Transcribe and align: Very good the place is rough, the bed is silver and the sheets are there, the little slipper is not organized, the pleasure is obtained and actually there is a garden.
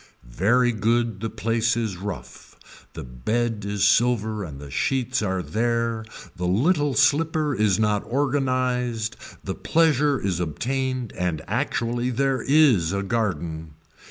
Very 0.27 0.71
good 0.71 1.19
the 1.19 1.29
place 1.29 1.77
is 1.77 1.95
rough, 1.95 2.55
the 2.93 3.03
bed 3.03 3.63
is 3.67 3.85
silver 3.85 4.43
and 4.43 4.59
the 4.59 4.71
sheets 4.71 5.21
are 5.21 5.43
there, 5.43 6.03
the 6.35 6.47
little 6.47 6.95
slipper 6.95 7.53
is 7.53 7.77
not 7.77 8.03
organized, 8.07 9.15
the 9.43 9.53
pleasure 9.53 10.19
is 10.19 10.39
obtained 10.39 11.13
and 11.13 11.43
actually 11.45 12.09
there 12.09 12.41
is 12.41 12.91
a 12.91 13.03
garden. 13.03 13.75